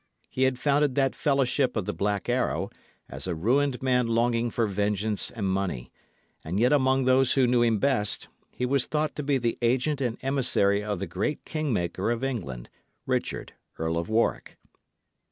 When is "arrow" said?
2.27-2.71